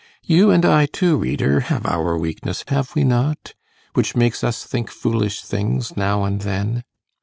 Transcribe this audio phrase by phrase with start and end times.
[0.23, 3.53] You and I, too, reader, have our weakness, have we not?
[3.93, 6.83] which makes us think foolish things now and then.